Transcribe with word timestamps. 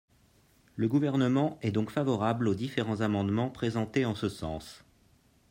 Le 0.77 0.87
Gouvernement 0.87 1.59
est 1.61 1.69
donc 1.71 1.91
favorable 1.91 2.47
aux 2.47 2.55
différents 2.55 3.01
amendements 3.01 3.51
présentés 3.51 4.03
en 4.03 4.15
ce 4.15 4.29
sens. 4.29 4.83